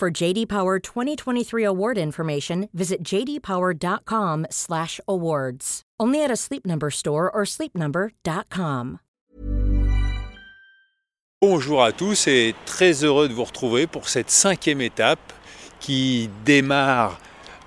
For 0.00 0.10
JD 0.10 0.48
Power 0.48 0.78
2023 0.78 1.62
award 1.62 1.98
information, 1.98 2.70
visit 2.72 3.04
jdpower.com/awards. 3.04 5.82
Only 6.00 6.24
at 6.24 6.30
a 6.30 6.36
Sleep 6.36 6.66
Number 6.66 6.90
store 6.90 7.30
or 7.30 7.44
sleepnumber.com. 7.44 9.00
Bonjour 11.42 11.84
à 11.84 11.92
tous 11.92 12.28
et 12.28 12.54
très 12.64 13.04
heureux 13.04 13.28
de 13.28 13.34
vous 13.34 13.44
retrouver 13.44 13.86
pour 13.86 14.08
cette 14.08 14.30
cinquième 14.30 14.80
étape 14.80 15.34
qui 15.80 16.30
démarre 16.46 17.20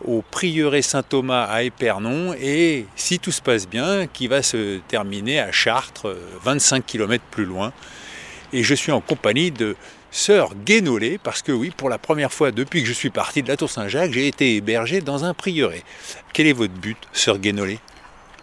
au 0.04 0.24
prieuré 0.24 0.82
Saint-Thomas 0.82 1.44
à 1.44 1.62
Épernon 1.62 2.34
et 2.34 2.88
si 2.96 3.20
tout 3.20 3.32
se 3.32 3.44
passe 3.44 3.68
bien, 3.68 4.08
qui 4.08 4.26
va 4.26 4.42
se 4.42 4.80
terminer 4.88 5.40
à 5.40 5.52
Chartres, 5.52 6.18
25 6.42 6.84
km 6.84 7.24
plus 7.30 7.46
loin. 7.46 7.74
Et 8.54 8.64
je 8.64 8.74
suis 8.74 8.92
en 8.92 9.02
compagnie 9.02 9.52
de 9.52 9.76
sœur 10.14 10.52
Guénolé, 10.64 11.18
parce 11.22 11.42
que 11.42 11.52
oui, 11.52 11.72
pour 11.76 11.90
la 11.90 11.98
première 11.98 12.32
fois 12.32 12.52
depuis 12.52 12.84
que 12.84 12.88
je 12.88 12.94
suis 12.94 13.10
parti 13.10 13.44
de 13.44 13.48
la 13.48 13.58
Tour 13.58 13.70
Saint-Jacques, 13.70 14.14
j'ai 14.14 14.28
été 14.28 14.56
hébergé 14.56 15.02
dans 15.02 15.26
un 15.26 15.34
prieuré. 15.34 15.84
Quel 16.32 16.48
est 16.48 16.54
votre 16.54 16.74
but, 16.74 16.98
sœur 17.12 17.40
Guénolé? 17.40 17.80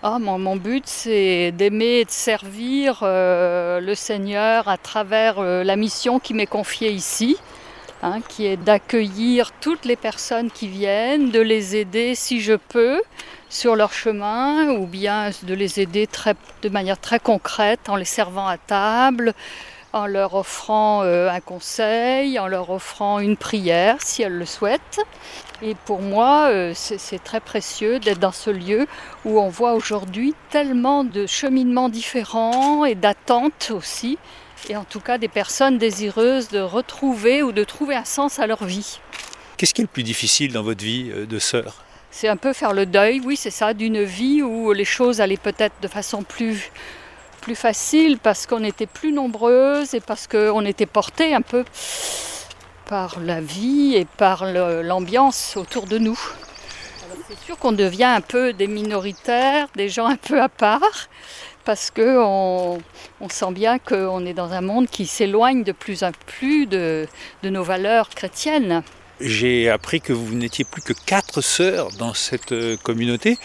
Ah, 0.02 0.18
mon, 0.18 0.56
but, 0.56 0.84
c'est 0.86 1.52
d'aimer 1.52 2.00
et 2.00 2.04
de 2.04 2.10
servir 2.10 3.00
euh, 3.02 3.80
le 3.80 3.94
Seigneur 3.94 4.66
à 4.66 4.78
travers 4.78 5.38
euh, 5.38 5.62
la 5.62 5.76
mission 5.76 6.18
qui 6.18 6.34
m'est 6.34 6.46
confiée 6.46 6.90
ici, 6.90 7.36
hein, 8.02 8.20
qui 8.26 8.46
est 8.46 8.56
d'accueillir 8.56 9.52
toutes 9.60 9.84
les 9.84 9.96
personnes 9.96 10.50
qui 10.50 10.68
viennent, 10.68 11.30
de 11.30 11.40
les 11.40 11.76
aider 11.76 12.14
si 12.14 12.40
je 12.40 12.54
peux 12.54 13.00
sur 13.50 13.76
leur 13.76 13.92
chemin, 13.92 14.70
ou 14.70 14.86
bien 14.86 15.30
de 15.42 15.54
les 15.54 15.80
aider 15.80 16.08
de 16.62 16.68
manière 16.68 16.98
très 16.98 17.20
concrète 17.20 17.88
en 17.88 17.96
les 17.96 18.04
servant 18.04 18.46
à 18.46 18.56
table, 18.56 19.34
en 19.92 20.06
leur 20.06 20.34
offrant 20.34 21.02
euh, 21.02 21.28
un 21.28 21.40
conseil, 21.40 22.38
en 22.38 22.46
leur 22.46 22.70
offrant 22.70 23.18
une 23.18 23.36
prière 23.36 23.96
si 24.00 24.22
elles 24.22 24.36
le 24.36 24.46
souhaitent. 24.46 25.00
Et 25.62 25.74
pour 25.74 26.00
moi, 26.00 26.48
euh, 26.48 26.72
c'est 26.74 27.22
très 27.22 27.40
précieux 27.40 27.98
d'être 27.98 28.18
dans 28.18 28.32
ce 28.32 28.50
lieu 28.50 28.86
où 29.24 29.40
on 29.40 29.48
voit 29.48 29.74
aujourd'hui 29.74 30.34
tellement 30.50 31.04
de 31.04 31.26
cheminements 31.26 31.88
différents 31.88 32.84
et 32.84 32.94
d'attentes 32.94 33.72
aussi, 33.74 34.16
et 34.68 34.76
en 34.76 34.84
tout 34.84 35.00
cas 35.00 35.18
des 35.18 35.28
personnes 35.28 35.78
désireuses 35.78 36.48
de 36.48 36.60
retrouver 36.60 37.42
ou 37.42 37.52
de 37.52 37.64
trouver 37.64 37.96
un 37.96 38.04
sens 38.04 38.38
à 38.38 38.46
leur 38.46 38.64
vie. 38.64 39.00
Qu'est-ce 39.56 39.74
qui 39.74 39.82
est 39.82 39.84
le 39.84 39.88
plus 39.88 40.02
difficile 40.02 40.52
dans 40.52 40.62
votre 40.62 40.82
vie 40.82 41.10
euh, 41.12 41.26
de 41.26 41.38
sœur? 41.38 41.84
C'est 42.12 42.28
un 42.28 42.36
peu 42.36 42.52
faire 42.52 42.72
le 42.72 42.86
deuil, 42.86 43.20
oui, 43.24 43.36
c'est 43.36 43.50
ça, 43.50 43.72
d'une 43.72 44.02
vie 44.02 44.42
où 44.42 44.72
les 44.72 44.84
choses 44.84 45.20
allaient 45.20 45.36
peut-être 45.36 45.74
de 45.80 45.86
façon 45.86 46.24
plus 46.24 46.72
plus 47.40 47.54
facile 47.54 48.18
parce 48.18 48.46
qu'on 48.46 48.64
était 48.64 48.86
plus 48.86 49.12
nombreuses 49.12 49.94
et 49.94 50.00
parce 50.00 50.26
qu'on 50.26 50.64
était 50.64 50.86
porté 50.86 51.34
un 51.34 51.42
peu 51.42 51.64
par 52.86 53.20
la 53.20 53.40
vie 53.40 53.94
et 53.96 54.04
par 54.04 54.44
l'ambiance 54.44 55.56
autour 55.56 55.86
de 55.86 55.98
nous. 55.98 56.18
C'est 57.28 57.38
sûr 57.46 57.58
qu'on 57.58 57.72
devient 57.72 58.04
un 58.04 58.20
peu 58.20 58.52
des 58.52 58.66
minoritaires, 58.66 59.68
des 59.76 59.88
gens 59.88 60.06
un 60.06 60.16
peu 60.16 60.40
à 60.40 60.48
part, 60.48 61.08
parce 61.64 61.90
qu'on 61.90 62.78
on 63.20 63.28
sent 63.28 63.52
bien 63.52 63.78
qu'on 63.78 64.26
est 64.26 64.34
dans 64.34 64.52
un 64.52 64.60
monde 64.60 64.88
qui 64.88 65.06
s'éloigne 65.06 65.62
de 65.62 65.72
plus 65.72 66.02
en 66.02 66.10
plus 66.26 66.66
de, 66.66 67.06
de 67.42 67.48
nos 67.48 67.62
valeurs 67.62 68.08
chrétiennes. 68.10 68.82
J'ai 69.20 69.68
appris 69.68 70.00
que 70.00 70.14
vous 70.14 70.34
n'étiez 70.34 70.64
plus 70.64 70.80
que 70.80 70.94
quatre 70.94 71.42
sœurs 71.42 71.90
dans 71.98 72.14
cette 72.14 72.52
euh, 72.52 72.76
communauté. 72.82 73.36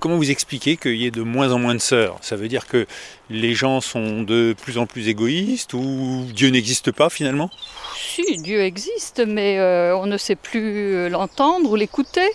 Comment 0.00 0.16
vous 0.16 0.30
expliquez 0.30 0.78
qu'il 0.78 0.96
y 0.96 1.04
ait 1.04 1.10
de 1.10 1.20
moins 1.20 1.52
en 1.52 1.58
moins 1.58 1.74
de 1.74 1.80
sœurs? 1.80 2.16
Ça 2.22 2.34
veut 2.34 2.48
dire 2.48 2.66
que 2.66 2.86
les 3.28 3.52
gens 3.52 3.82
sont 3.82 4.22
de 4.22 4.54
plus 4.58 4.78
en 4.78 4.86
plus 4.86 5.08
égoïstes 5.08 5.74
ou 5.74 6.24
Dieu 6.34 6.48
n'existe 6.48 6.90
pas 6.90 7.10
finalement? 7.10 7.50
Si, 7.94 8.38
Dieu 8.38 8.62
existe, 8.62 9.22
mais 9.26 9.58
euh, 9.58 9.94
on 9.94 10.06
ne 10.06 10.16
sait 10.16 10.36
plus 10.36 11.10
l'entendre 11.10 11.70
ou 11.70 11.76
l'écouter. 11.76 12.28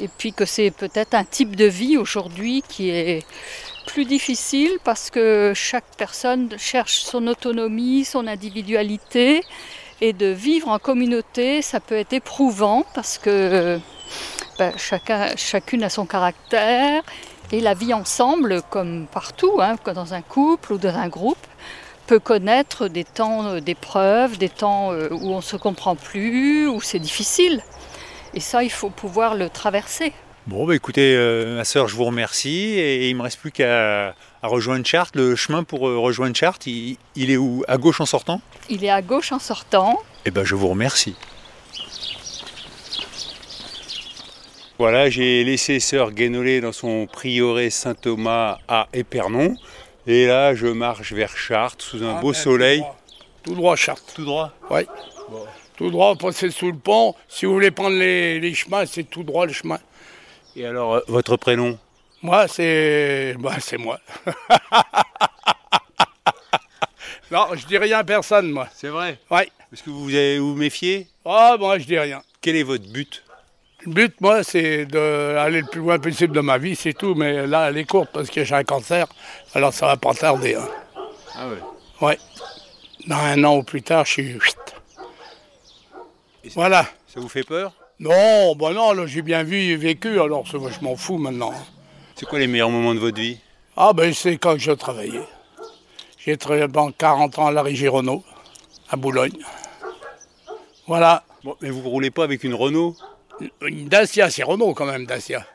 Et 0.00 0.08
puis 0.08 0.32
que 0.32 0.44
c'est 0.44 0.72
peut-être 0.72 1.14
un 1.14 1.22
type 1.22 1.54
de 1.54 1.66
vie 1.66 1.96
aujourd'hui 1.96 2.64
qui 2.68 2.90
est 2.90 3.24
plus 3.86 4.04
difficile 4.04 4.78
parce 4.82 5.08
que 5.08 5.52
chaque 5.54 5.96
personne 5.96 6.48
cherche 6.58 7.02
son 7.02 7.28
autonomie, 7.28 8.04
son 8.04 8.26
individualité. 8.26 9.42
Et 10.00 10.12
de 10.12 10.26
vivre 10.26 10.66
en 10.66 10.80
communauté, 10.80 11.62
ça 11.62 11.78
peut 11.78 11.94
être 11.94 12.12
éprouvant 12.12 12.84
parce 12.92 13.18
que 13.18 13.78
ben, 14.58 14.72
chacun, 14.76 15.36
chacune 15.36 15.82
a 15.82 15.90
son 15.90 16.06
caractère 16.06 17.02
et 17.50 17.60
la 17.60 17.74
vie 17.74 17.92
ensemble, 17.92 18.62
comme 18.70 19.06
partout, 19.06 19.60
hein, 19.60 19.76
dans 19.94 20.14
un 20.14 20.22
couple 20.22 20.74
ou 20.74 20.78
dans 20.78 20.96
un 20.96 21.08
groupe, 21.08 21.46
peut 22.06 22.18
connaître 22.18 22.88
des 22.88 23.04
temps 23.04 23.60
d'épreuve, 23.60 24.38
des 24.38 24.48
temps 24.48 24.92
euh, 24.92 25.08
où 25.10 25.32
on 25.32 25.36
ne 25.36 25.42
se 25.42 25.56
comprend 25.56 25.94
plus, 25.94 26.66
où 26.66 26.80
c'est 26.80 26.98
difficile. 26.98 27.62
Et 28.34 28.40
ça, 28.40 28.62
il 28.62 28.70
faut 28.70 28.90
pouvoir 28.90 29.34
le 29.34 29.48
traverser. 29.50 30.12
Bon, 30.46 30.66
bah 30.66 30.74
écoutez, 30.74 31.14
euh, 31.14 31.56
ma 31.56 31.64
soeur, 31.64 31.86
je 31.86 31.94
vous 31.94 32.04
remercie. 32.04 32.74
Et 32.78 33.08
il 33.08 33.12
ne 33.12 33.18
me 33.18 33.22
reste 33.22 33.38
plus 33.38 33.52
qu'à 33.52 34.14
rejoindre 34.42 34.84
Chartres. 34.84 35.16
Le 35.16 35.36
chemin 35.36 35.62
pour 35.62 35.88
euh, 35.88 35.98
rejoindre 35.98 36.34
Chartres, 36.34 36.66
il, 36.66 36.98
est 37.30 37.36
où? 37.36 37.62
À 37.68 37.76
gauche 37.76 38.00
en 38.00 38.06
sortant? 38.06 38.40
Il 38.68 38.84
est 38.84 38.90
à 38.90 39.02
gauche 39.02 39.30
en 39.30 39.38
sortant. 39.38 40.00
Eh 40.24 40.30
bien, 40.30 40.42
je 40.42 40.54
vous 40.54 40.68
remercie. 40.68 41.14
Voilà, 44.82 45.08
j'ai 45.08 45.44
laissé 45.44 45.78
sœur 45.78 46.10
Guénolé 46.10 46.60
dans 46.60 46.72
son 46.72 47.06
prieuré 47.06 47.70
Saint-Thomas 47.70 48.58
à 48.66 48.88
Épernon. 48.92 49.54
Et 50.08 50.26
là, 50.26 50.56
je 50.56 50.66
marche 50.66 51.12
vers 51.12 51.36
Chartres 51.36 51.84
sous 51.84 52.02
un 52.02 52.16
ah, 52.16 52.20
beau 52.20 52.32
ben, 52.32 52.36
soleil. 52.36 52.84
Tout 53.44 53.54
droit, 53.54 53.76
Chartres. 53.76 54.12
Tout 54.12 54.24
droit 54.24 54.50
Oui. 54.70 54.80
Tout 55.76 55.92
droit, 55.92 56.16
passer 56.16 56.50
sous 56.50 56.72
le 56.72 56.76
pont. 56.76 57.14
Si 57.28 57.46
vous 57.46 57.52
voulez 57.52 57.70
prendre 57.70 57.96
les, 57.96 58.54
chemins, 58.54 58.84
c'est 58.84 59.04
tout 59.04 59.22
droit 59.22 59.46
le 59.46 59.52
chemin. 59.52 59.78
Et 60.56 60.66
alors, 60.66 60.94
euh, 60.94 61.00
votre 61.06 61.36
prénom? 61.36 61.78
Moi, 62.20 62.48
c'est. 62.48 63.36
Bah, 63.38 63.58
c'est 63.60 63.78
moi. 63.78 64.00
non, 67.30 67.46
je 67.54 67.64
dis 67.66 67.78
rien 67.78 67.98
à 67.98 68.04
personne, 68.04 68.50
moi. 68.50 68.66
C'est 68.74 68.88
vrai 68.88 69.20
Oui. 69.30 69.42
Est-ce 69.72 69.84
que 69.84 69.90
vous 69.90 70.08
vous 70.08 70.56
méfiez? 70.56 71.06
Ah, 71.24 71.54
moi, 71.56 71.78
je 71.78 71.84
dis 71.84 72.00
rien. 72.00 72.20
Quel 72.40 72.56
est 72.56 72.64
votre 72.64 72.88
but? 72.88 73.22
Le 73.84 73.92
but, 73.92 74.20
moi, 74.20 74.44
c'est 74.44 74.86
d'aller 74.86 75.60
le 75.60 75.66
plus 75.66 75.80
loin 75.80 75.98
possible 75.98 76.34
de 76.34 76.40
ma 76.40 76.58
vie, 76.58 76.76
c'est 76.76 76.92
tout. 76.92 77.14
Mais 77.14 77.46
là, 77.46 77.68
elle 77.68 77.78
est 77.78 77.84
courte 77.84 78.10
parce 78.12 78.30
que 78.30 78.44
j'ai 78.44 78.54
un 78.54 78.64
cancer. 78.64 79.06
Alors, 79.54 79.72
ça 79.72 79.86
va 79.86 79.96
pas 79.96 80.14
tarder. 80.14 80.54
Hein. 80.54 80.68
Ah 81.36 81.48
ouais 81.48 81.58
Ouais. 82.00 82.18
Dans 83.06 83.16
un 83.16 83.42
an 83.44 83.56
ou 83.56 83.62
plus 83.62 83.82
tard, 83.82 84.04
je 84.04 84.12
suis. 84.12 84.38
Voilà. 86.54 86.86
Ça 87.06 87.20
vous 87.20 87.28
fait 87.28 87.44
peur? 87.44 87.72
Non, 88.00 88.56
bon 88.56 88.74
non, 88.74 88.92
là, 88.92 89.06
j'ai 89.06 89.22
bien 89.22 89.44
vu 89.44 89.56
et 89.56 89.76
vécu, 89.76 90.20
alors 90.20 90.44
je 90.46 90.56
m'en 90.56 90.96
fous 90.96 91.18
maintenant. 91.18 91.52
C'est 92.16 92.26
quoi 92.26 92.38
les 92.38 92.48
meilleurs 92.48 92.70
moments 92.70 92.94
de 92.94 92.98
votre 92.98 93.20
vie? 93.20 93.38
Ah, 93.76 93.92
ben, 93.92 94.12
c'est 94.12 94.36
quand 94.38 94.58
je 94.58 94.72
travaillais. 94.72 95.22
J'ai 96.18 96.36
travaillé 96.36 96.66
pendant 96.68 96.90
40 96.90 97.38
ans 97.38 97.46
à 97.46 97.52
la 97.52 97.62
Régie 97.62 97.88
Renault, 97.88 98.24
à 98.90 98.96
Boulogne. 98.96 99.38
Voilà. 100.86 101.22
Bon, 101.44 101.56
mais 101.60 101.70
vous 101.70 101.88
roulez 101.88 102.10
pas 102.10 102.24
avec 102.24 102.44
une 102.44 102.54
Renault? 102.54 102.96
Une 103.62 103.88
Dacia, 103.88 104.30
c'est 104.30 104.42
Renault 104.42 104.74
quand 104.74 104.86
même, 104.86 105.06
Dacia. 105.06 105.46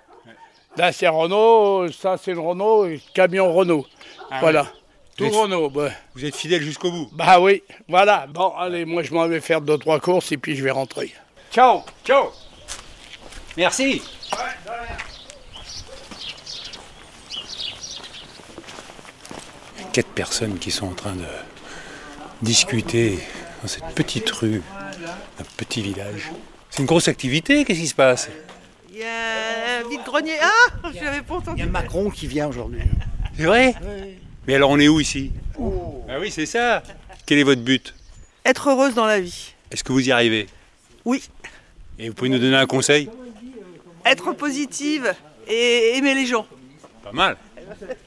Dacia 0.75 1.09
Renault, 1.09 1.91
ça 1.91 2.18
c'est 2.18 2.33
le 2.33 2.39
Renault, 2.39 2.88
camion 3.13 3.51
Renault. 3.53 3.85
Ah 4.29 4.39
voilà. 4.39 4.68
Tout 5.15 5.29
Renault. 5.29 5.69
Bah. 5.69 5.89
Vous 6.13 6.25
êtes 6.25 6.35
fidèle 6.35 6.62
jusqu'au 6.62 6.91
bout 6.91 7.09
Bah 7.13 7.39
oui, 7.39 7.63
voilà. 7.88 8.27
Bon, 8.27 8.53
allez, 8.56 8.85
moi 8.85 9.01
je 9.01 9.13
m'en 9.13 9.27
vais 9.27 9.41
faire 9.41 9.62
deux, 9.62 9.77
trois 9.77 10.00
courses 10.00 10.31
et 10.31 10.38
puis 10.38 10.56
je 10.56 10.63
vais 10.63 10.71
rentrer. 10.71 11.13
Ciao 11.51 11.81
Ciao 12.06 12.31
Merci 13.56 14.01
Quatre 19.91 20.09
personnes 20.09 20.59
qui 20.59 20.69
sont 20.69 20.88
en 20.89 20.94
train 20.94 21.15
de 21.15 21.25
discuter 22.44 23.18
dans 23.63 23.68
cette 23.68 23.88
petite 23.95 24.29
rue, 24.29 24.62
un 25.39 25.44
petit 25.57 25.81
village. 25.81 26.31
C'est 26.77 26.83
une 26.83 26.88
grosse 26.88 27.07
activité, 27.07 27.65
qu'est-ce 27.65 27.79
qui 27.79 27.88
se 27.88 27.95
passe? 27.95 28.29
Il 28.91 29.00
y 29.00 29.03
a 29.03 29.79
un 29.79 29.89
vide-grenier. 29.89 30.35
Ah 30.39 30.91
J'avais 30.94 31.24
pas 31.24 31.38
entendu. 31.38 31.59
Il 31.59 31.65
y 31.65 31.68
a 31.68 31.71
Macron 31.71 32.12
qui 32.12 32.27
vient 32.27 32.47
aujourd'hui. 32.47 32.81
C'est 33.35 33.45
vrai? 33.45 33.74
Mais 34.45 34.53
alors 34.53 34.69
on 34.69 34.77
est 34.77 34.88
où 34.88 35.00
ici? 35.00 35.31
Ah 36.07 36.19
oui, 36.19 36.29
c'est 36.29 36.45
ça. 36.45 36.83
Quel 37.25 37.39
est 37.39 37.44
votre 37.44 37.63
but? 37.63 37.95
Être 38.45 38.69
heureuse 38.69 38.94
dans 38.94 39.07
la 39.07 39.19
vie. 39.19 39.56
Est-ce 39.71 39.83
que 39.83 39.91
vous 39.91 40.07
y 40.07 40.12
arrivez? 40.12 40.45
Oui. 41.03 41.27
Et 41.97 42.09
vous 42.09 42.13
pouvez 42.13 42.29
nous 42.29 42.38
donner 42.38 42.57
un 42.57 42.68
conseil? 42.68 43.09
Être 44.06 44.33
positive 44.33 45.15
et 45.47 45.97
aimer 45.97 46.13
les 46.13 46.27
gens. 46.27 46.45
Pas 47.03 47.12
mal. 47.12 47.38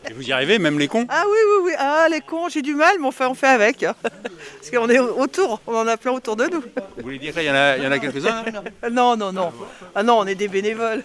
Et 0.09 0.13
vous 0.13 0.23
y 0.23 0.33
arrivez, 0.33 0.59
même 0.59 0.79
les 0.79 0.89
cons 0.89 1.07
Ah 1.09 1.25
oui, 1.27 1.37
oui, 1.47 1.63
oui. 1.67 1.73
Ah, 1.79 2.07
les 2.11 2.21
cons, 2.21 2.49
j'ai 2.49 2.63
du 2.63 2.75
mal, 2.75 2.97
mais 3.01 3.07
enfin, 3.07 3.29
on 3.29 3.35
fait 3.35 3.47
avec. 3.47 3.83
hein. 3.83 3.95
Parce 4.03 4.71
qu'on 4.73 4.89
est 4.89 4.99
autour, 4.99 5.61
on 5.67 5.75
en 5.77 5.87
a 5.87 5.97
plein 5.97 6.13
autour 6.13 6.37
de 6.37 6.47
nous. 6.47 6.61
Vous 6.61 7.03
voulez 7.03 7.19
dire 7.19 7.33
qu'il 7.33 7.45
y 7.45 7.51
en 7.51 7.55
a, 7.55 7.77
il 7.77 7.85
y 7.85 7.87
en 7.87 7.93
a 7.93 7.99
quelques-uns 7.99 8.45
là 8.45 8.63
Non, 8.91 9.17
non, 9.17 9.33
non. 9.33 9.53
Ah 9.95 10.03
non, 10.03 10.19
on 10.19 10.27
est 10.27 10.35
des 10.35 10.49
bénévoles. 10.49 11.03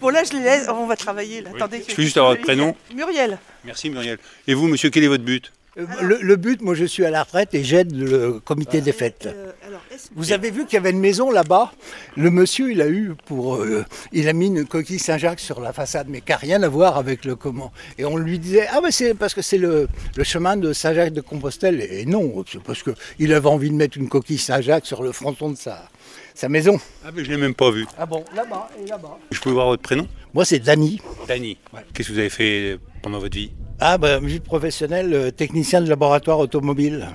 Bon, 0.00 0.08
là, 0.10 0.24
je 0.24 0.32
les 0.32 0.40
laisse. 0.42 0.68
On 0.68 0.86
va 0.86 0.96
travailler. 0.96 1.42
Là. 1.42 1.50
Attendez. 1.54 1.84
Je 1.88 1.94
peux 1.94 2.02
juste 2.02 2.16
avoir 2.16 2.32
votre 2.32 2.42
prénom 2.42 2.74
Muriel. 2.94 3.38
Merci 3.64 3.90
Muriel. 3.90 4.18
Et 4.46 4.54
vous, 4.54 4.66
monsieur, 4.68 4.90
quel 4.90 5.04
est 5.04 5.08
votre 5.08 5.24
but? 5.24 5.52
Le, 5.78 6.18
le 6.20 6.36
but, 6.36 6.60
moi 6.60 6.74
je 6.74 6.84
suis 6.84 7.04
à 7.04 7.10
la 7.10 7.22
retraite 7.22 7.54
et 7.54 7.62
j'aide 7.62 7.94
le 7.96 8.40
comité 8.40 8.80
des 8.80 8.90
fêtes. 8.90 9.26
Euh, 9.26 9.52
alors, 9.64 9.80
Vous 10.16 10.32
avez 10.32 10.50
vu 10.50 10.64
qu'il 10.64 10.74
y 10.74 10.76
avait 10.76 10.90
une 10.90 10.98
maison 10.98 11.30
là-bas? 11.30 11.72
Le 12.16 12.32
monsieur, 12.32 12.72
il 12.72 12.82
a 12.82 12.88
eu 12.88 13.12
pour, 13.26 13.56
euh, 13.56 13.84
il 14.10 14.28
a 14.28 14.32
mis 14.32 14.48
une 14.48 14.66
coquille 14.66 14.98
Saint-Jacques 14.98 15.38
sur 15.38 15.60
la 15.60 15.72
façade, 15.72 16.08
mais 16.08 16.20
qui 16.20 16.32
n'a 16.32 16.36
rien 16.36 16.64
à 16.64 16.68
voir 16.68 16.96
avec 16.98 17.24
le 17.24 17.36
comment. 17.36 17.72
Et 17.96 18.04
on 18.04 18.16
lui 18.16 18.40
disait 18.40 18.66
ah 18.72 18.80
mais 18.82 18.90
c'est 18.90 19.14
parce 19.14 19.34
que 19.34 19.42
c'est 19.42 19.56
le, 19.56 19.88
le 20.16 20.24
chemin 20.24 20.56
de 20.56 20.72
Saint-Jacques 20.72 21.12
de 21.12 21.20
Compostelle. 21.20 21.80
Et 21.80 22.06
non, 22.06 22.44
c'est 22.50 22.60
parce 22.60 22.82
que 22.82 22.90
il 23.20 23.32
avait 23.32 23.46
envie 23.48 23.70
de 23.70 23.76
mettre 23.76 23.98
une 23.98 24.08
coquille 24.08 24.38
Saint-Jacques 24.38 24.86
sur 24.86 25.04
le 25.04 25.12
fronton 25.12 25.50
de 25.50 25.56
sa, 25.56 25.88
sa 26.34 26.48
maison. 26.48 26.80
Ah 27.04 27.10
mais 27.14 27.24
je 27.24 27.30
l'ai 27.30 27.36
même 27.36 27.54
pas 27.54 27.70
vu. 27.70 27.86
Ah 27.96 28.04
bon, 28.04 28.24
là-bas 28.34 28.68
et 28.82 28.88
là-bas. 28.88 29.16
Je 29.30 29.40
peux 29.40 29.50
voir 29.50 29.68
votre 29.68 29.82
prénom? 29.82 30.08
Moi 30.34 30.44
c'est 30.44 30.58
Dany. 30.58 31.00
Dany. 31.28 31.56
Qu'est-ce 31.94 32.08
que 32.08 32.12
vous 32.14 32.18
avez 32.18 32.30
fait 32.30 32.78
pendant 33.00 33.20
votre 33.20 33.36
vie? 33.36 33.52
Ah 33.80 33.96
ben 33.98 34.24
vie 34.24 34.40
professionnelle, 34.40 35.14
euh, 35.14 35.30
technicien 35.30 35.80
de 35.80 35.88
laboratoire 35.88 36.38
automobile. 36.40 37.08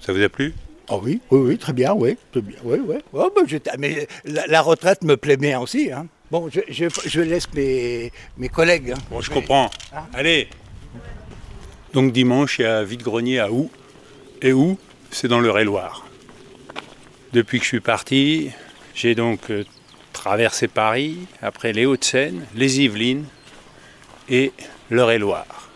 Ça 0.00 0.12
vous 0.12 0.22
a 0.22 0.28
plu? 0.28 0.54
Ah 0.90 0.96
oui, 0.98 1.20
oui, 1.30 1.40
oui, 1.40 1.58
très 1.58 1.72
bien, 1.72 1.92
oui, 1.94 2.16
très 2.32 2.40
bien, 2.40 2.56
oui, 2.64 2.78
oui. 2.86 2.96
Oh, 3.12 3.30
ben, 3.34 3.46
j'étais- 3.46 3.76
mais 3.78 4.06
la, 4.24 4.46
la 4.46 4.60
retraite 4.62 5.02
me 5.02 5.16
plaît 5.16 5.36
bien 5.36 5.60
aussi. 5.60 5.90
Hein. 5.92 6.06
Bon, 6.30 6.48
je, 6.50 6.60
je, 6.68 6.86
je 7.06 7.20
laisse 7.20 7.52
mes, 7.54 8.12
mes 8.36 8.48
collègues. 8.48 8.92
hein. 8.92 9.00
Bon, 9.10 9.20
je 9.20 9.30
comprends. 9.30 9.70
Allez 10.14 10.48
Donc 11.94 12.12
dimanche, 12.12 12.58
il 12.58 12.62
y 12.62 12.64
a 12.66 12.84
vide-grenier 12.84 13.38
à 13.38 13.50
Où 13.50 13.70
Et 14.42 14.52
où 14.52 14.78
C'est 15.10 15.28
dans 15.28 15.40
le 15.40 15.64
loire 15.64 16.06
Depuis 17.32 17.58
que 17.58 17.64
je 17.64 17.68
suis 17.68 17.80
parti, 17.80 18.50
j'ai 18.94 19.14
donc 19.14 19.50
euh, 19.50 19.64
traversé 20.12 20.68
Paris, 20.68 21.18
après 21.42 21.72
les 21.72 21.86
Hauts-de-Seine, 21.86 22.44
les 22.54 22.80
Yvelines 22.80 23.24
et 24.28 24.52
le 24.90 25.16
loire 25.18 25.67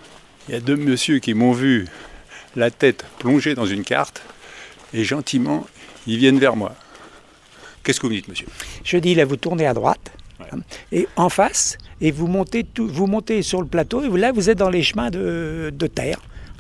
Il 0.49 0.55
y 0.55 0.57
a 0.57 0.61
deux 0.61 0.77
messieurs 0.77 1.19
qui 1.19 1.35
m'ont 1.35 1.53
vu 1.53 1.87
la 2.57 2.71
tête 2.71 3.05
plongée 3.19 3.55
dans 3.55 3.67
une 3.67 3.85
carte 3.85 4.23
et 4.93 5.05
gentiment, 5.05 5.67
ils 6.07 6.19
viennent 6.19 6.39
vers 6.39 6.57
moi. 6.57 6.75
Qu'est-ce 7.83 7.99
que 8.01 8.07
vous 8.07 8.11
me 8.13 8.17
dites, 8.17 8.29
monsieur? 8.29 8.47
Je 8.85 8.97
dis 8.99 9.15
là, 9.15 9.25
vous 9.25 9.37
tournez 9.37 9.67
à 9.67 9.75
droite 9.75 10.13
Ouais. 10.41 10.47
hein, 10.53 10.61
et 10.91 11.07
en 11.17 11.29
face 11.29 11.79
et 12.01 12.11
vous 12.11 12.27
montez 12.27 12.65
tout, 12.65 12.89
vous 12.89 13.07
montez 13.07 13.43
sur 13.43 13.61
le 13.61 13.67
plateau 13.69 14.03
et 14.03 14.19
là 14.19 14.33
vous 14.33 14.51
êtes 14.51 14.59
dans 14.59 14.71
les 14.71 14.83
chemins 14.83 15.11
de, 15.11 15.73
de 15.73 15.87
terre, 15.87 16.19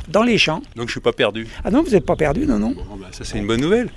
dans 0.08 0.22
les 0.22 0.38
champs. 0.38 0.62
Donc 0.76 0.86
je 0.88 0.92
suis 0.92 1.00
pas 1.00 1.12
perdu. 1.12 1.48
Ah 1.64 1.70
non, 1.70 1.82
vous 1.82 1.90
n'êtes 1.90 2.06
pas 2.06 2.14
perdu, 2.16 2.46
non 2.46 2.58
non. 2.60 2.70
Bon, 2.72 2.96
bah, 2.96 3.08
ça 3.10 3.24
c'est 3.24 3.38
une 3.38 3.46
bonne 3.46 3.60
nouvelle. 3.60 3.90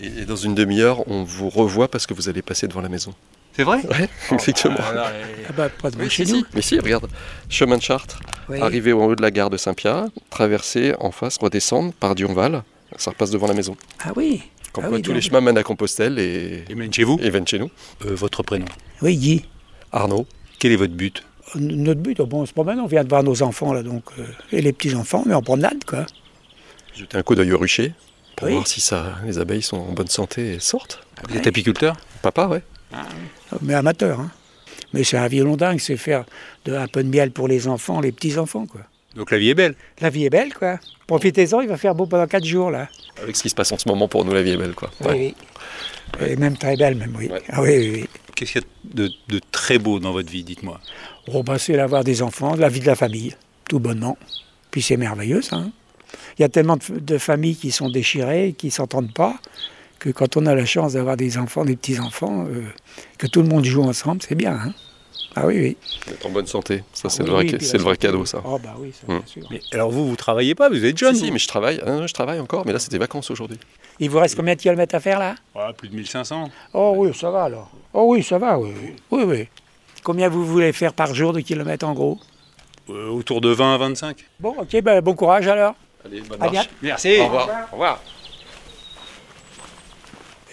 Et, 0.00 0.06
et 0.06 0.24
dans 0.24 0.36
une 0.36 0.54
demi-heure, 0.54 1.06
on 1.10 1.22
vous 1.24 1.50
revoit 1.50 1.88
parce 1.88 2.06
que 2.06 2.14
vous 2.14 2.28
allez 2.30 2.40
passer 2.42 2.66
devant 2.66 2.80
la 2.80 2.88
maison. 2.88 3.14
C'est 3.56 3.62
vrai 3.64 3.78
Ouais, 3.86 4.08
effectivement. 4.32 4.76
Alors, 4.88 5.08
Ah 5.48 5.52
bah, 5.56 5.68
pas 5.70 5.88
Oui, 5.98 6.10
chez 6.10 6.26
si, 6.26 6.32
nous. 6.32 6.38
si. 6.40 6.46
Mais 6.54 6.62
si, 6.62 6.78
regarde. 6.78 7.08
Chemin 7.48 7.78
de 7.78 7.82
Chartres, 7.82 8.20
Oui. 8.48 8.60
arrivé 8.60 8.92
au 8.92 9.02
haut 9.02 9.14
de 9.16 9.22
la 9.22 9.30
gare 9.30 9.48
de 9.50 9.56
Saint-Pierre, 9.56 10.04
traverser 10.30 10.94
en 11.00 11.10
face, 11.10 11.38
redescendre 11.38 11.92
par 11.94 12.14
Dionval, 12.14 12.62
ça 12.96 13.10
repasse 13.10 13.30
devant 13.30 13.46
la 13.46 13.54
maison. 13.54 13.76
Ah 14.04 14.12
oui. 14.14 14.42
Comme 14.72 14.84
Ah 14.84 14.88
quoi, 14.88 14.96
oui, 14.98 15.02
tous 15.02 15.12
les 15.14 15.22
chemins 15.22 15.40
mènent 15.40 15.56
à 15.56 15.62
Compostelle 15.62 16.18
et, 16.18 16.64
Et 16.68 16.74
même 16.74 16.92
chez 16.92 17.04
vous 17.04 17.18
et 17.22 17.30
viennent 17.30 17.46
chez 17.48 17.58
nous. 17.58 17.70
Euh, 18.04 18.14
Votre 18.14 18.42
prénom 18.42 18.66
Oui, 19.00 19.16
Guy. 19.16 19.44
Arnaud, 19.92 20.26
Quel 20.58 20.72
est 20.72 20.76
votre 20.76 20.92
but 20.92 21.22
N- 21.54 21.82
Notre 21.82 22.00
but, 22.00 22.20
oh, 22.20 22.26
bon, 22.26 22.44
c'est 22.44 22.54
pas 22.54 22.64
mal, 22.64 22.78
on 22.80 22.86
vient 22.86 23.04
de 23.04 23.08
voir 23.08 23.22
nos 23.22 23.42
enfants 23.42 23.72
là, 23.72 23.82
donc 23.82 24.04
euh, 24.18 24.24
et 24.52 24.60
les 24.60 24.72
petits 24.74 24.94
enfants, 24.94 25.22
on 25.26 25.30
est 25.30 25.34
en 25.34 25.40
promenade 25.42 25.82
quoi. 25.86 26.04
jeter 26.94 27.16
un 27.16 27.22
coup 27.22 27.34
d'œil 27.34 27.52
au 27.52 27.58
rucher 27.58 27.94
pour 28.36 28.48
Oui. 28.48 28.54
voir 28.54 28.66
si 28.66 28.80
ça, 28.82 29.14
les 29.24 29.38
abeilles 29.38 29.62
sont 29.62 29.78
en 29.78 29.92
bonne 29.92 30.08
santé 30.08 30.54
et 30.54 30.60
sortent. 30.60 31.00
Vous 31.28 31.36
êtes 31.38 31.46
apiculteur 31.46 31.96
Papa, 32.20 32.48
ouais. 32.48 32.62
Mais 33.62 33.74
amateur, 33.74 34.20
hein. 34.20 34.30
Mais 34.92 35.04
c'est 35.04 35.16
un 35.16 35.26
violon 35.28 35.56
dingue, 35.56 35.78
c'est 35.80 35.96
faire 35.96 36.24
de, 36.64 36.74
un 36.74 36.86
peu 36.86 37.02
de 37.02 37.08
miel 37.08 37.30
pour 37.30 37.48
les 37.48 37.66
enfants, 37.68 38.00
les 38.00 38.12
petits 38.12 38.38
enfants 38.38 38.66
quoi. 38.66 38.82
Donc 39.14 39.30
la 39.30 39.38
vie 39.38 39.50
est 39.50 39.54
belle. 39.54 39.74
La 40.00 40.10
vie 40.10 40.24
est 40.24 40.30
belle 40.30 40.54
quoi. 40.54 40.78
Profitez-en, 41.06 41.60
il 41.60 41.68
va 41.68 41.76
faire 41.76 41.94
beau 41.94 42.06
pendant 42.06 42.26
4 42.26 42.44
jours 42.44 42.70
là. 42.70 42.88
Avec 43.22 43.36
ce 43.36 43.42
qui 43.42 43.50
se 43.50 43.54
passe 43.54 43.72
en 43.72 43.78
ce 43.78 43.88
moment, 43.88 44.08
pour 44.08 44.24
nous, 44.24 44.34
la 44.34 44.42
vie 44.42 44.50
est 44.50 44.56
belle, 44.56 44.74
quoi. 44.74 44.90
Ouais. 45.00 45.12
Oui, 45.12 45.34
oui. 46.20 46.26
Et 46.28 46.36
même 46.36 46.56
très 46.56 46.76
belle, 46.76 46.96
même, 46.96 47.14
oui. 47.16 47.28
Ouais. 47.28 47.42
Ah 47.48 47.62
oui, 47.62 47.76
oui, 47.78 47.90
oui. 47.94 48.08
Qu'est-ce 48.34 48.52
qu'il 48.52 48.60
y 48.60 48.64
a 48.64 48.68
de, 48.94 49.10
de 49.28 49.40
très 49.50 49.78
beau 49.78 49.98
dans 50.00 50.12
votre 50.12 50.30
vie, 50.30 50.44
dites-moi? 50.44 50.80
Oh, 51.32 51.42
ben, 51.42 51.56
c'est 51.56 51.74
l'avoir 51.76 52.04
des 52.04 52.20
enfants, 52.22 52.54
la 52.56 52.68
vie 52.68 52.80
de 52.80 52.86
la 52.86 52.94
famille, 52.94 53.34
tout 53.68 53.78
bonnement. 53.80 54.18
Puis 54.70 54.82
c'est 54.82 54.98
merveilleux, 54.98 55.40
ça. 55.40 55.56
hein. 55.56 55.70
Il 56.38 56.42
y 56.42 56.44
a 56.44 56.48
tellement 56.50 56.76
de, 56.76 56.98
de 56.98 57.18
familles 57.18 57.56
qui 57.56 57.70
sont 57.70 57.88
déchirées, 57.88 58.54
qui 58.56 58.66
ne 58.66 58.72
s'entendent 58.72 59.14
pas, 59.14 59.36
que 59.98 60.10
quand 60.10 60.36
on 60.36 60.46
a 60.46 60.54
la 60.54 60.64
chance 60.66 60.92
d'avoir 60.94 61.16
des 61.16 61.38
enfants, 61.38 61.64
des 61.64 61.76
petits-enfants, 61.76 62.46
euh, 62.48 62.62
que 63.18 63.26
tout 63.26 63.42
le 63.42 63.48
monde 63.48 63.64
joue 63.64 63.82
ensemble, 63.82 64.22
c'est 64.26 64.34
bien. 64.34 64.52
hein. 64.52 64.72
Ah 65.38 65.46
oui, 65.46 65.58
oui. 65.58 65.76
Être 66.10 66.24
en 66.26 66.30
bonne 66.30 66.46
santé, 66.46 66.82
ça 66.94 67.10
c'est 67.10 67.22
Ah 67.22 67.26
le, 67.26 67.32
oui, 67.32 67.46
vrai, 67.48 67.58
oui, 67.58 67.64
c'est 67.66 67.76
le 67.76 67.82
vrai 67.82 67.96
cadeau, 67.98 68.24
ça. 68.24 68.40
Oh, 68.44 68.58
bah 68.62 68.74
oui, 68.78 68.92
ça, 68.98 69.06
Hum. 69.12 69.18
bien 69.18 69.26
sûr. 69.26 69.42
Mais 69.50 69.60
alors 69.72 69.90
vous, 69.90 70.08
vous 70.08 70.16
travaillez 70.16 70.54
pas, 70.54 70.70
vous 70.70 70.82
êtes 70.84 70.96
jeune 70.96 71.14
Si, 71.14 71.26
si, 71.26 71.30
mais 71.30 71.38
je 71.38 71.46
travaille, 71.48 71.80
hein, 71.86 72.06
je 72.06 72.12
travaille 72.14 72.40
encore, 72.40 72.64
mais 72.64 72.72
là 72.72 72.78
c'était 72.78 72.96
vacances 72.96 73.30
aujourd'hui. 73.30 73.58
Il 74.00 74.08
vous 74.08 74.18
reste 74.18 74.34
combien 74.36 74.54
de 74.54 74.60
kilomètres 74.60 74.94
à 74.94 75.00
faire, 75.00 75.18
là? 75.18 75.34
Plus 75.76 75.88
de 75.90 75.94
1500. 75.96 76.50
Oh 76.72 76.94
oui, 76.96 77.12
ça 77.14 77.30
va, 77.30 77.44
alors. 77.44 77.70
Oh 77.92 78.04
oui, 78.08 78.22
ça 78.22 78.38
va, 78.38 78.58
oui. 78.58 78.70
Oui, 78.80 78.94
oui. 79.10 79.24
oui. 79.26 79.48
Combien 80.02 80.28
vous 80.30 80.44
voulez 80.46 80.72
faire 80.72 80.92
par 80.94 81.14
jour 81.14 81.32
de 81.34 81.40
kilomètres, 81.40 81.86
en 81.86 81.92
gros? 81.92 82.18
Euh, 82.88 83.08
autour 83.08 83.40
de 83.40 83.48
20 83.50 83.74
à 83.74 83.78
25. 83.78 84.16
Bon, 84.40 84.54
ok, 84.58 84.80
ben, 84.80 85.00
bon 85.02 85.14
courage, 85.14 85.48
alors. 85.48 85.74
Allez, 86.04 86.20
bonne 86.22 86.40
À 86.42 86.50
marche. 86.50 86.68
Merci. 86.80 87.16
Au 87.20 87.24
revoir. 87.26 87.48
Au 87.70 87.72
revoir. 87.72 88.00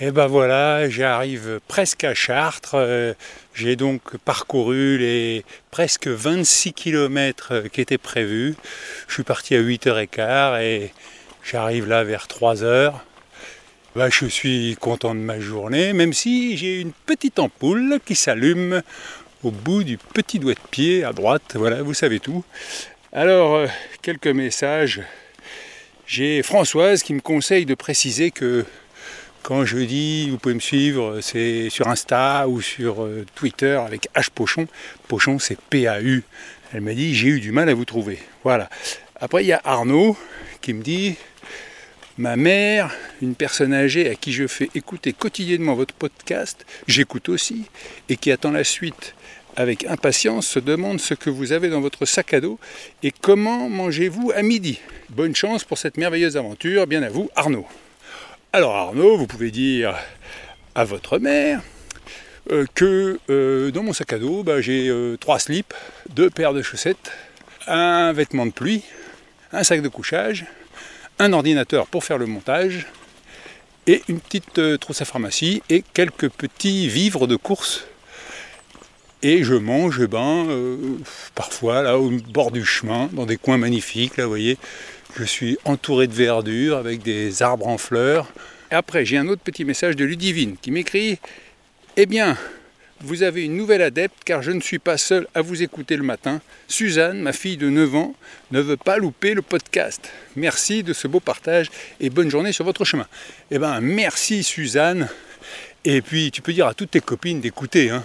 Et 0.01 0.09
ben 0.09 0.25
voilà, 0.25 0.89
j'arrive 0.89 1.59
presque 1.67 2.03
à 2.03 2.15
Chartres. 2.15 2.73
Euh, 2.73 3.13
J'ai 3.53 3.75
donc 3.75 4.17
parcouru 4.17 4.97
les 4.97 5.45
presque 5.69 6.07
26 6.07 6.73
km 6.73 7.59
qui 7.71 7.79
étaient 7.81 7.99
prévus. 7.99 8.55
Je 9.07 9.13
suis 9.13 9.23
parti 9.23 9.55
à 9.55 9.61
8h15 9.61 10.61
et 10.63 10.91
j'arrive 11.43 11.87
là 11.87 12.03
vers 12.03 12.25
3h. 12.25 12.93
Ben, 13.95 14.09
je 14.09 14.25
suis 14.25 14.75
content 14.81 15.13
de 15.13 15.19
ma 15.19 15.39
journée, 15.39 15.93
même 15.93 16.13
si 16.13 16.57
j'ai 16.57 16.81
une 16.81 16.93
petite 17.05 17.37
ampoule 17.37 17.99
qui 18.03 18.15
s'allume 18.15 18.81
au 19.43 19.51
bout 19.51 19.83
du 19.83 19.99
petit 19.99 20.39
doigt 20.39 20.55
de 20.55 20.59
pied 20.71 21.03
à 21.03 21.13
droite. 21.13 21.53
Voilà, 21.53 21.83
vous 21.83 21.93
savez 21.93 22.19
tout. 22.19 22.43
Alors, 23.11 23.53
euh, 23.53 23.67
quelques 24.01 24.25
messages. 24.25 25.03
J'ai 26.07 26.41
Françoise 26.41 27.03
qui 27.03 27.13
me 27.13 27.21
conseille 27.21 27.67
de 27.67 27.75
préciser 27.75 28.31
que 28.31 28.65
quand 29.43 29.65
je 29.65 29.77
dis, 29.77 30.29
vous 30.29 30.37
pouvez 30.37 30.55
me 30.55 30.61
suivre, 30.61 31.19
c'est 31.21 31.69
sur 31.69 31.89
Insta 31.89 32.47
ou 32.47 32.61
sur 32.61 33.03
euh, 33.03 33.25
Twitter 33.35 33.75
avec 33.85 34.07
H 34.15 34.29
Pochon. 34.33 34.67
Pochon, 35.09 35.37
c'est 35.37 35.59
P-A-U. 35.69 36.23
Elle 36.73 36.81
m'a 36.81 36.93
dit, 36.93 37.13
j'ai 37.13 37.27
eu 37.27 37.39
du 37.41 37.51
mal 37.51 37.67
à 37.67 37.73
vous 37.73 37.83
trouver. 37.83 38.19
Voilà. 38.45 38.69
Après, 39.19 39.43
il 39.43 39.47
y 39.47 39.51
a 39.51 39.61
Arnaud 39.65 40.17
qui 40.61 40.73
me 40.73 40.81
dit, 40.81 41.15
ma 42.17 42.37
mère, 42.37 42.95
une 43.21 43.35
personne 43.35 43.73
âgée 43.73 44.09
à 44.09 44.15
qui 44.15 44.31
je 44.31 44.47
fais 44.47 44.69
écouter 44.75 45.11
quotidiennement 45.11 45.75
votre 45.75 45.93
podcast, 45.93 46.65
j'écoute 46.87 47.27
aussi, 47.27 47.65
et 48.07 48.15
qui 48.15 48.31
attend 48.31 48.51
la 48.51 48.63
suite 48.63 49.13
avec 49.57 49.85
impatience, 49.85 50.47
se 50.47 50.59
demande 50.59 51.01
ce 51.01 51.13
que 51.13 51.29
vous 51.29 51.51
avez 51.51 51.67
dans 51.67 51.81
votre 51.81 52.05
sac 52.05 52.33
à 52.33 52.39
dos 52.39 52.59
et 53.03 53.11
comment 53.11 53.69
mangez-vous 53.69 54.31
à 54.33 54.41
midi? 54.41 54.79
Bonne 55.09 55.35
chance 55.35 55.65
pour 55.65 55.77
cette 55.77 55.97
merveilleuse 55.97 56.37
aventure. 56.37 56.87
Bien 56.87 57.03
à 57.03 57.09
vous, 57.09 57.29
Arnaud. 57.35 57.67
Alors 58.55 58.75
Arnaud, 58.75 59.17
vous 59.17 59.25
pouvez 59.25 59.49
dire 59.49 59.95
à 60.75 60.83
votre 60.83 61.17
mère 61.17 61.63
euh, 62.51 62.67
que 62.75 63.19
euh, 63.31 63.71
dans 63.71 63.81
mon 63.81 63.93
sac 63.93 64.13
à 64.13 64.19
dos, 64.19 64.43
bah, 64.43 64.61
j'ai 64.61 64.89
euh, 64.89 65.17
trois 65.17 65.39
slips, 65.39 65.73
deux 66.11 66.29
paires 66.29 66.53
de 66.53 66.61
chaussettes, 66.61 67.11
un 67.65 68.13
vêtement 68.13 68.45
de 68.45 68.51
pluie, 68.51 68.83
un 69.53 69.63
sac 69.63 69.81
de 69.81 69.87
couchage, 69.87 70.45
un 71.17 71.33
ordinateur 71.33 71.87
pour 71.87 72.03
faire 72.03 72.19
le 72.19 72.27
montage 72.27 72.85
et 73.87 74.03
une 74.07 74.19
petite 74.19 74.61
trousse 74.79 75.01
à 75.01 75.05
pharmacie 75.05 75.63
et 75.71 75.83
quelques 75.95 76.29
petits 76.29 76.87
vivres 76.87 77.25
de 77.25 77.35
course. 77.35 77.87
Et 79.23 79.43
je 79.43 79.55
mange, 79.55 79.99
eh 79.99 80.07
ben, 80.07 80.45
parfois 81.33 81.81
là 81.81 81.97
au 81.97 82.11
bord 82.11 82.51
du 82.51 82.63
chemin, 82.63 83.09
dans 83.13 83.25
des 83.25 83.37
coins 83.37 83.57
magnifiques, 83.57 84.17
là 84.17 84.25
vous 84.25 84.29
voyez, 84.29 84.59
je 85.15 85.23
suis 85.23 85.57
entouré 85.65 86.07
de 86.07 86.13
verdure 86.13 86.77
avec 86.77 87.03
des 87.03 87.43
arbres 87.43 87.67
en 87.67 87.77
fleurs. 87.77 88.31
Après, 88.71 89.05
j'ai 89.05 89.17
un 89.17 89.27
autre 89.27 89.41
petit 89.43 89.65
message 89.65 89.95
de 89.95 90.05
Ludivine 90.05 90.57
qui 90.59 90.71
m'écrit 90.71 91.19
Eh 91.97 92.05
bien, 92.05 92.37
vous 93.01 93.21
avez 93.21 93.43
une 93.43 93.55
nouvelle 93.55 93.81
adepte 93.81 94.23
car 94.25 94.41
je 94.41 94.51
ne 94.51 94.61
suis 94.61 94.79
pas 94.79 94.97
seul 94.97 95.27
à 95.35 95.41
vous 95.41 95.61
écouter 95.61 95.97
le 95.97 96.03
matin. 96.03 96.41
Suzanne, 96.67 97.19
ma 97.19 97.33
fille 97.33 97.57
de 97.57 97.69
9 97.69 97.95
ans, 97.95 98.15
ne 98.51 98.61
veut 98.61 98.77
pas 98.77 98.97
louper 98.97 99.35
le 99.35 99.43
podcast. 99.43 100.09
Merci 100.35 100.81
de 100.81 100.93
ce 100.93 101.07
beau 101.07 101.19
partage 101.19 101.69
et 101.99 102.09
bonne 102.09 102.31
journée 102.31 102.51
sur 102.51 102.65
votre 102.65 102.85
chemin. 102.85 103.07
Eh 103.51 103.59
bien, 103.59 103.79
merci 103.81 104.43
Suzanne. 104.43 105.09
Et 105.85 106.01
puis 106.01 106.31
tu 106.31 106.41
peux 106.41 106.53
dire 106.53 106.65
à 106.65 106.73
toutes 106.73 106.91
tes 106.91 107.01
copines 107.01 107.41
d'écouter. 107.41 107.91
Hein. 107.91 108.03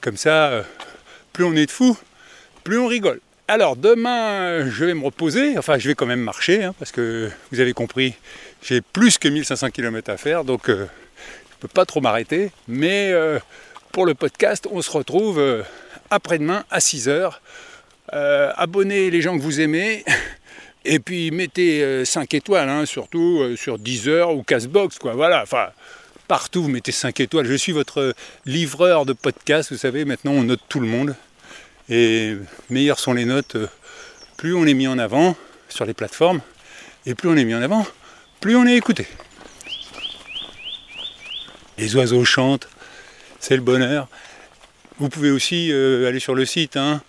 Comme 0.00 0.16
ça, 0.16 0.48
euh, 0.48 0.62
plus 1.32 1.44
on 1.44 1.54
est 1.54 1.66
de 1.66 1.70
fous, 1.70 1.96
plus 2.64 2.78
on 2.78 2.88
rigole. 2.88 3.20
Alors 3.54 3.76
demain, 3.76 4.66
je 4.70 4.86
vais 4.86 4.94
me 4.94 5.04
reposer, 5.04 5.58
enfin 5.58 5.76
je 5.78 5.86
vais 5.86 5.94
quand 5.94 6.06
même 6.06 6.22
marcher, 6.22 6.64
hein, 6.64 6.74
parce 6.78 6.90
que 6.90 7.28
vous 7.50 7.60
avez 7.60 7.74
compris, 7.74 8.14
j'ai 8.62 8.80
plus 8.80 9.18
que 9.18 9.28
1500 9.28 9.68
km 9.68 10.10
à 10.10 10.16
faire, 10.16 10.44
donc 10.44 10.70
euh, 10.70 10.86
je 10.86 11.56
ne 11.56 11.60
peux 11.60 11.68
pas 11.68 11.84
trop 11.84 12.00
m'arrêter. 12.00 12.50
Mais 12.66 13.10
euh, 13.12 13.38
pour 13.92 14.06
le 14.06 14.14
podcast, 14.14 14.66
on 14.72 14.80
se 14.80 14.90
retrouve 14.90 15.38
après-demain 16.08 16.64
à 16.70 16.78
6h. 16.78 17.32
abonnez 18.08 19.10
les 19.10 19.20
gens 19.20 19.36
que 19.36 19.42
vous 19.42 19.60
aimez. 19.60 20.02
Et 20.86 20.98
puis 20.98 21.30
mettez 21.30 22.06
5 22.06 22.32
étoiles, 22.32 22.70
hein, 22.70 22.86
surtout 22.86 23.54
sur 23.56 23.78
Deezer 23.78 24.34
ou 24.34 24.42
Castbox, 24.42 24.98
quoi. 24.98 25.12
Voilà, 25.12 25.42
enfin, 25.42 25.66
partout, 26.26 26.68
mettez 26.68 26.90
5 26.90 27.20
étoiles. 27.20 27.44
Je 27.44 27.52
suis 27.52 27.72
votre 27.72 28.14
livreur 28.46 29.04
de 29.04 29.12
podcast, 29.12 29.72
vous 29.72 29.78
savez, 29.78 30.06
maintenant 30.06 30.32
on 30.32 30.44
note 30.44 30.62
tout 30.70 30.80
le 30.80 30.86
monde. 30.86 31.14
Et 31.88 32.36
meilleures 32.70 32.98
sont 32.98 33.12
les 33.12 33.24
notes, 33.24 33.56
plus 34.36 34.54
on 34.54 34.66
est 34.66 34.74
mis 34.74 34.86
en 34.86 34.98
avant 34.98 35.36
sur 35.68 35.84
les 35.84 35.94
plateformes, 35.94 36.40
et 37.06 37.14
plus 37.14 37.28
on 37.28 37.36
est 37.36 37.44
mis 37.44 37.54
en 37.54 37.62
avant, 37.62 37.86
plus 38.40 38.56
on 38.56 38.66
est 38.66 38.76
écouté. 38.76 39.06
Les 41.78 41.96
oiseaux 41.96 42.24
chantent, 42.24 42.68
c'est 43.40 43.56
le 43.56 43.62
bonheur. 43.62 44.08
Vous 44.98 45.08
pouvez 45.08 45.30
aussi 45.30 45.72
euh, 45.72 46.06
aller 46.06 46.20
sur 46.20 46.34
le 46.34 46.44
site 46.44 46.76
hein, 46.76 47.02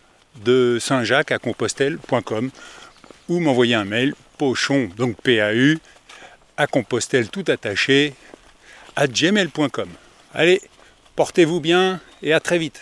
de 0.43 0.77
Saint-Jacques 0.79 1.31
à 1.31 1.37
Compostelle.com 1.37 2.49
ou 3.29 3.39
m'envoyer 3.39 3.75
un 3.75 3.85
mail, 3.85 4.15
pochon, 4.37 4.89
donc 4.97 5.15
PAU, 5.21 5.77
à 6.57 6.67
Compostelle 6.67 7.29
tout 7.29 7.45
attaché, 7.47 8.15
à 8.95 9.07
gmail.com. 9.07 9.89
Allez, 10.33 10.61
portez-vous 11.15 11.59
bien 11.59 11.99
et 12.21 12.33
à 12.33 12.39
très 12.39 12.57
vite. 12.57 12.81